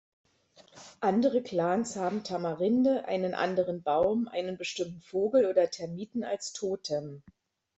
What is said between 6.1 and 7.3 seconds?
als Totem.